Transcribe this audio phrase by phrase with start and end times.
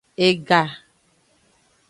[0.29, 0.61] Ega.